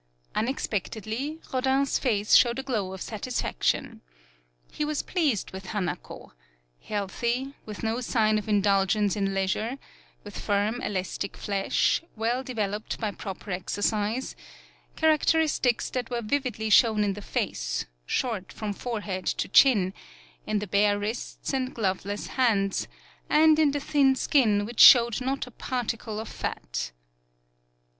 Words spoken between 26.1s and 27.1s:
of fat.